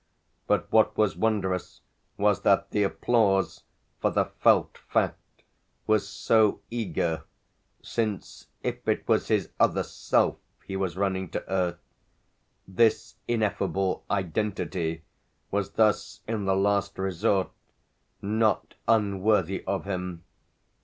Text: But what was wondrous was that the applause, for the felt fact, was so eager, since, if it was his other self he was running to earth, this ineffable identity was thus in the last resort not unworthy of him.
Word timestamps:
But 0.47 0.71
what 0.71 0.97
was 0.97 1.15
wondrous 1.15 1.81
was 2.17 2.41
that 2.41 2.71
the 2.71 2.81
applause, 2.81 3.61
for 3.99 4.09
the 4.09 4.25
felt 4.25 4.79
fact, 4.89 5.43
was 5.85 6.09
so 6.09 6.59
eager, 6.71 7.25
since, 7.83 8.47
if 8.63 8.87
it 8.87 9.07
was 9.07 9.27
his 9.27 9.51
other 9.59 9.83
self 9.83 10.37
he 10.65 10.75
was 10.75 10.97
running 10.97 11.29
to 11.29 11.47
earth, 11.47 11.77
this 12.67 13.13
ineffable 13.27 14.03
identity 14.09 15.03
was 15.51 15.73
thus 15.73 16.21
in 16.27 16.45
the 16.45 16.55
last 16.55 16.97
resort 16.97 17.51
not 18.23 18.73
unworthy 18.87 19.63
of 19.67 19.85
him. 19.85 20.23